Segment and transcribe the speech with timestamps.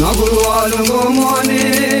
[0.00, 1.97] Nagul var mumani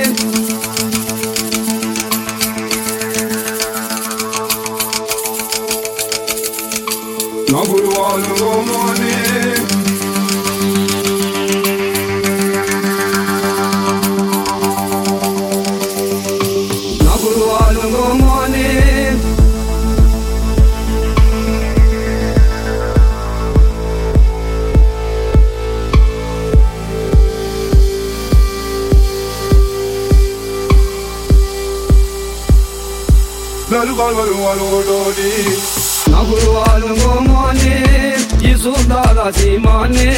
[39.32, 40.08] சீமானே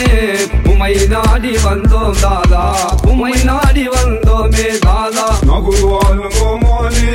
[0.72, 2.64] உமை நாடி வந்தோம் தாதா
[3.10, 7.10] உமை நாடி வந்தோமே தாதா நகுவாலும் கோமானே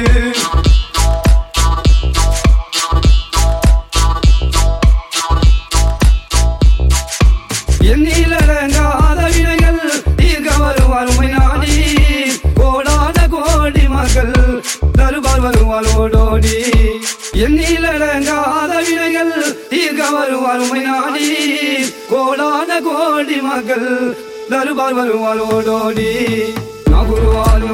[24.51, 26.11] నరు బరువను అలోడోడి
[26.91, 27.71] నగురు వాళ్ళు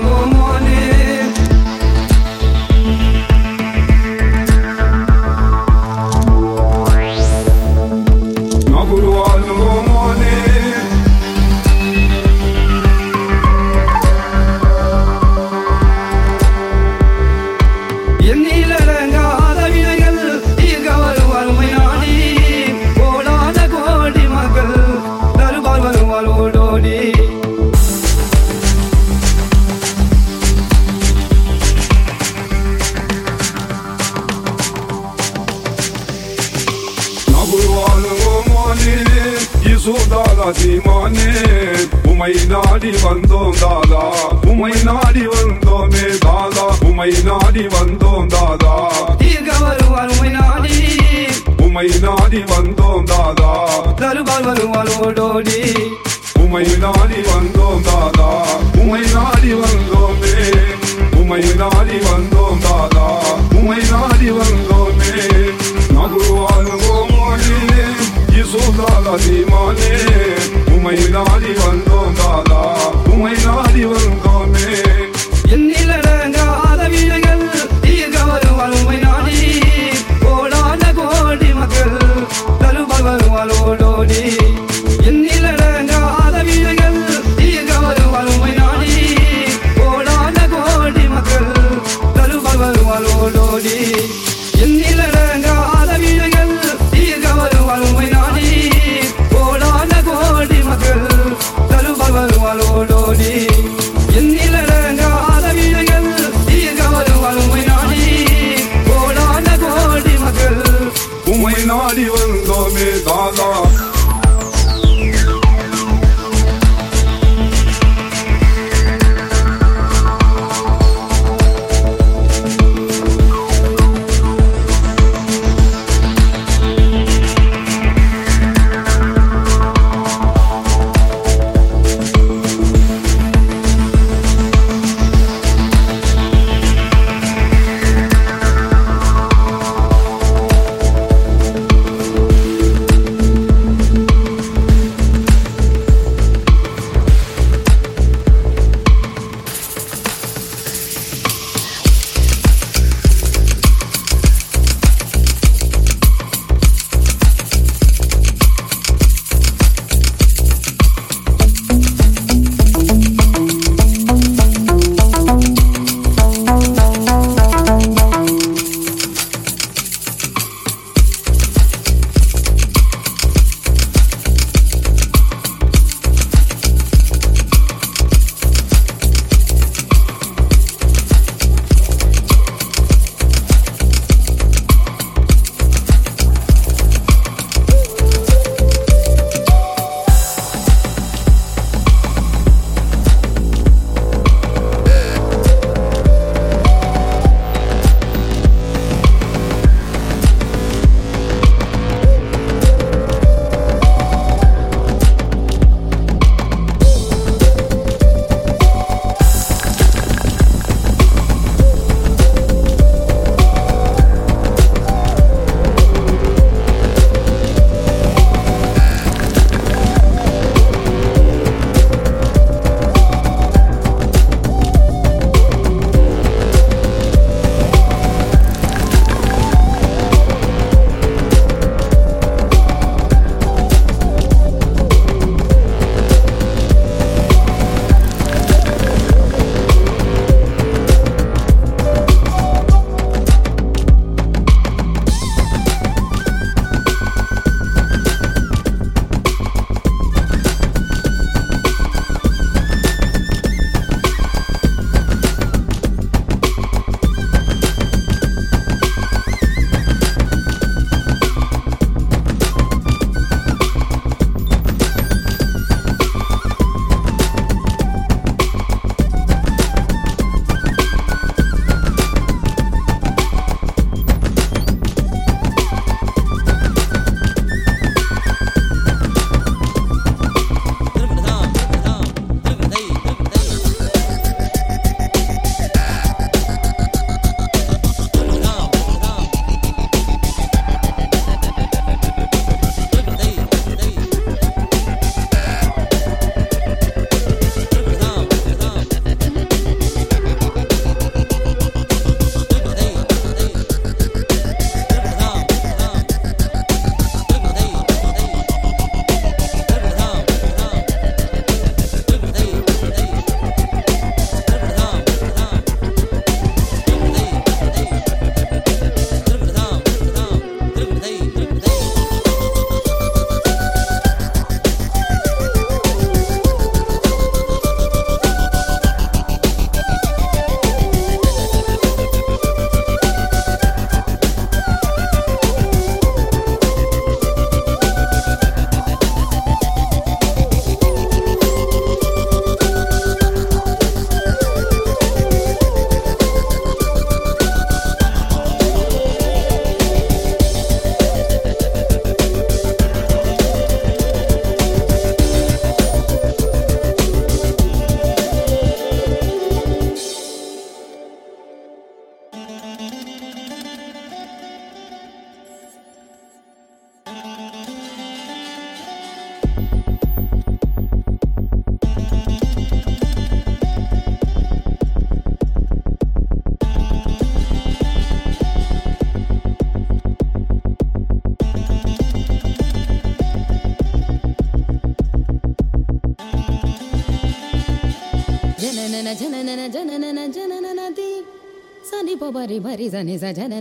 [393.21, 393.53] President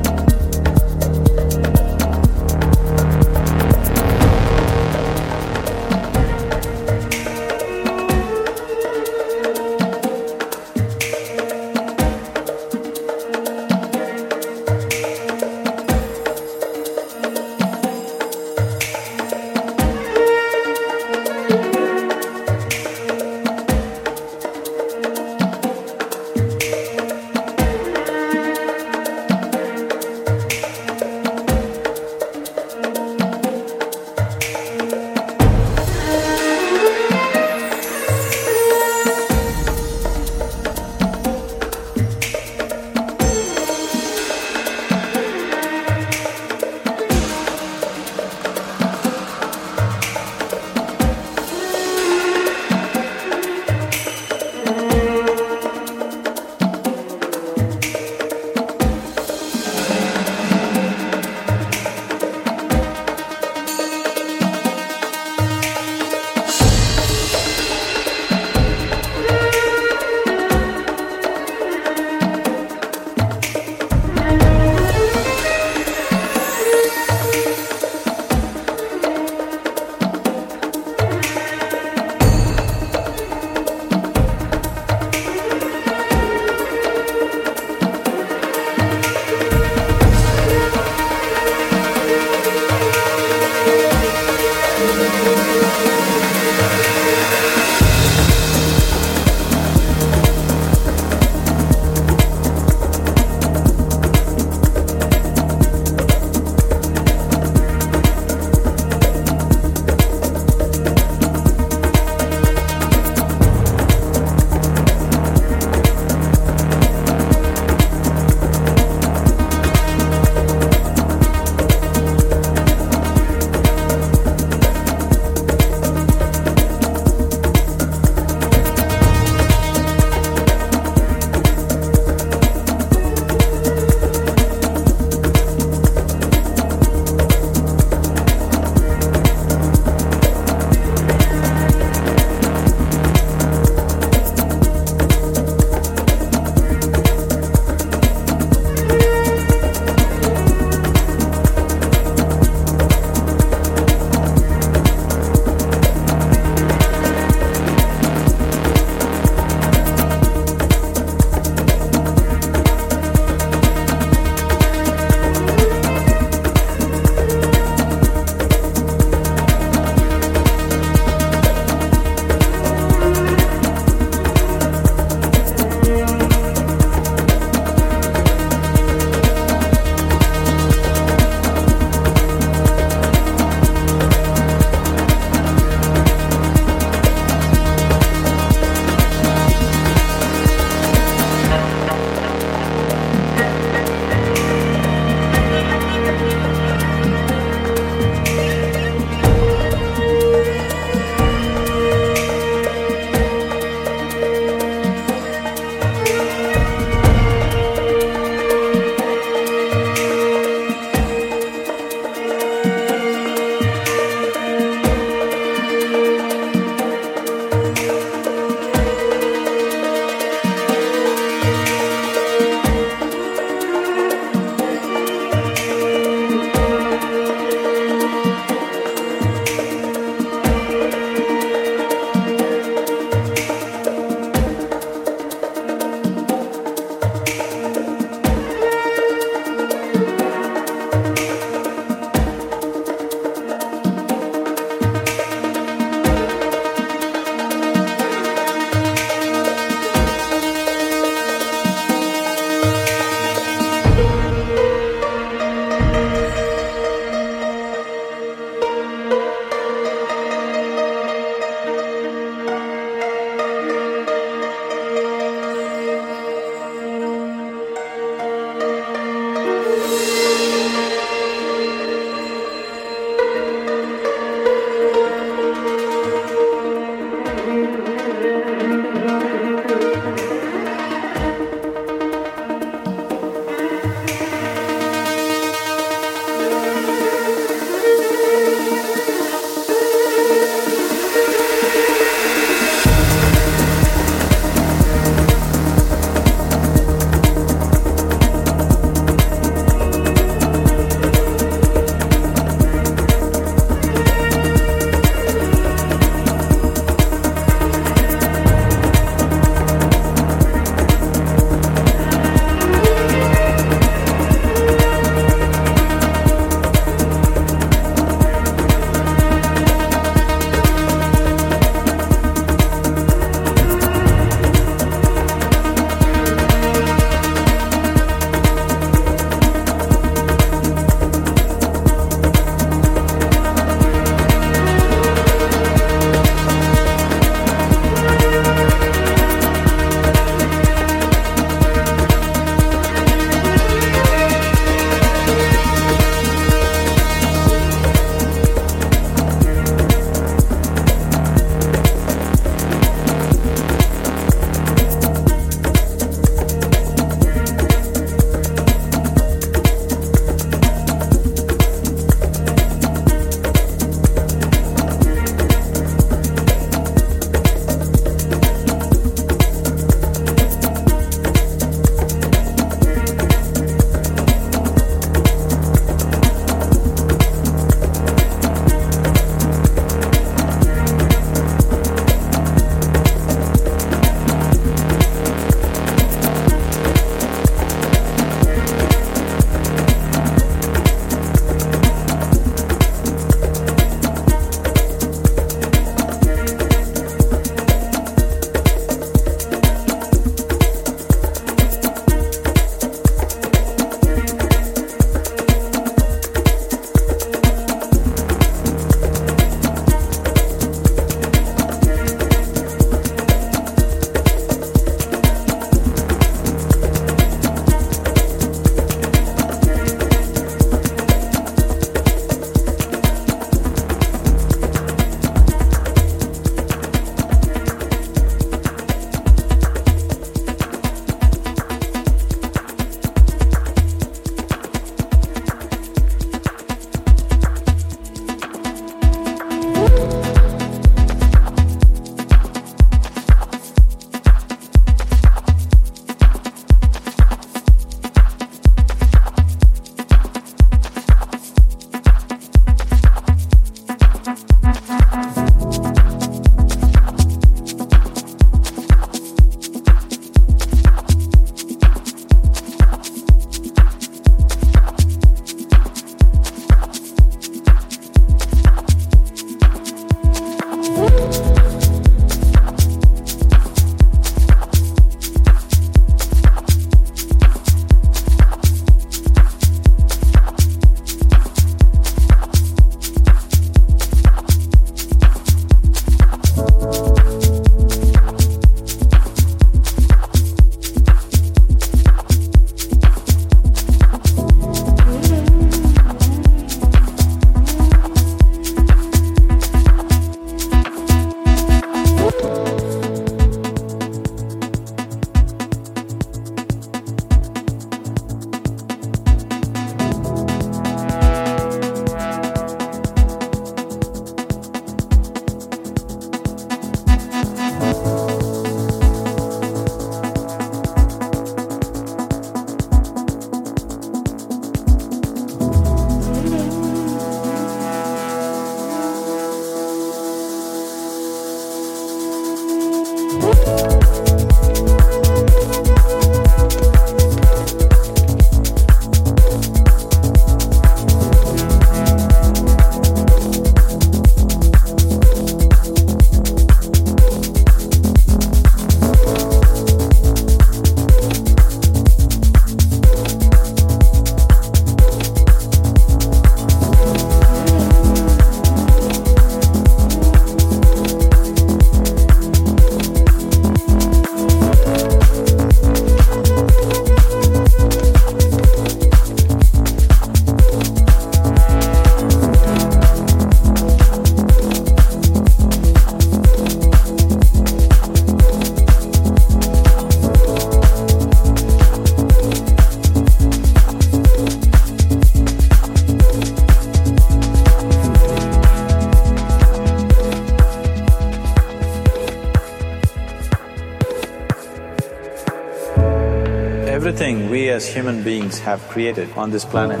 [597.76, 600.00] as human beings have created on this planet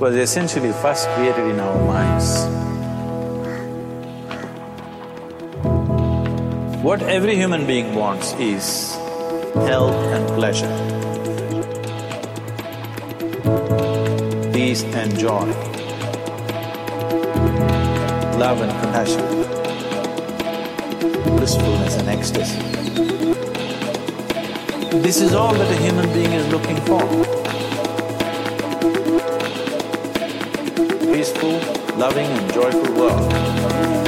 [0.00, 2.28] was essentially first created in our minds.
[6.82, 8.66] What every human being wants is
[9.70, 10.74] health and pleasure,
[14.52, 15.46] peace and joy,
[18.42, 19.24] love and compassion,
[21.36, 23.35] blissfulness and ecstasy.
[25.02, 27.00] This is all that a human being is looking for.
[31.12, 31.60] Peaceful,
[31.96, 34.05] loving and joyful world.